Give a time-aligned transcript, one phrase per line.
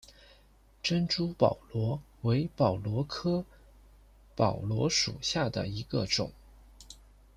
[0.81, 3.45] 珍珠宝螺为宝螺科
[4.35, 6.31] 宝螺属下的一个种。